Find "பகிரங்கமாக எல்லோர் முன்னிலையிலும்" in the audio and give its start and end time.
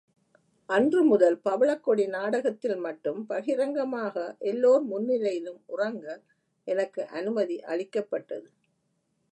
3.25-5.61